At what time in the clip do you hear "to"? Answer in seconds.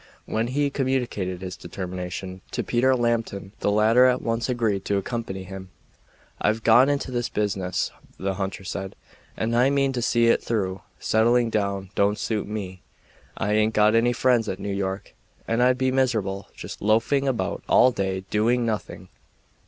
2.53-2.63, 4.85-4.97, 9.93-10.01